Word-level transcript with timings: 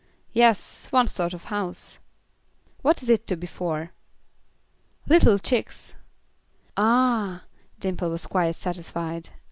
"Yes, 0.33 0.87
one 0.91 1.07
sort 1.07 1.31
of 1.35 1.43
house." 1.53 1.99
"What 2.81 3.03
is 3.03 3.09
it 3.11 3.27
to 3.27 3.35
be 3.37 3.45
for?" 3.45 3.91
"Little 5.07 5.37
chicks." 5.37 5.93
"Ah!" 6.75 7.43
Dimple 7.79 8.09
was 8.09 8.25
quite 8.25 8.55
satisfied. 8.55 9.29